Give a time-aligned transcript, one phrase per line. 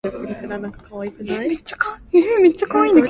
[0.03, 0.33] 你有一張新
[2.23, 2.93] 訂單呀